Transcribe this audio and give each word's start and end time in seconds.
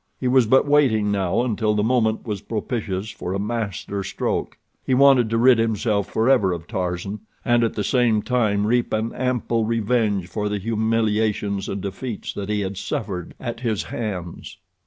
He 0.19 0.27
was 0.27 0.47
but 0.47 0.67
waiting 0.67 1.11
now 1.11 1.43
until 1.43 1.75
the 1.75 1.83
moment 1.83 2.25
was 2.25 2.41
propitious 2.41 3.11
for 3.11 3.35
a 3.35 3.39
master 3.39 4.03
stroke. 4.03 4.57
He 4.83 4.95
wanted 4.95 5.29
to 5.29 5.37
rid 5.37 5.59
himself 5.59 6.09
forever 6.09 6.53
of 6.53 6.65
Tarzan, 6.65 7.19
and 7.45 7.63
at 7.63 7.75
the 7.75 7.83
same 7.83 8.23
time 8.23 8.65
reap 8.65 8.93
an 8.93 9.13
ample 9.13 9.63
revenge 9.63 10.25
for 10.27 10.49
the 10.49 10.57
humiliations 10.57 11.69
and 11.69 11.81
defeats 11.81 12.33
that 12.33 12.49
he 12.49 12.61
had 12.61 12.77
suffered 12.77 13.35
at 13.39 13.59
his 13.59 13.83
hands. 13.83 14.57